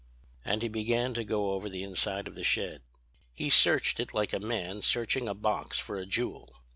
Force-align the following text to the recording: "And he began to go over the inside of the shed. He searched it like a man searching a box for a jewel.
"And 0.43 0.63
he 0.63 0.67
began 0.67 1.13
to 1.13 1.23
go 1.23 1.51
over 1.51 1.69
the 1.69 1.83
inside 1.83 2.27
of 2.27 2.33
the 2.33 2.43
shed. 2.43 2.81
He 3.35 3.51
searched 3.51 3.99
it 3.99 4.15
like 4.15 4.33
a 4.33 4.39
man 4.39 4.81
searching 4.81 5.29
a 5.29 5.35
box 5.35 5.77
for 5.77 5.97
a 5.99 6.07
jewel. 6.07 6.55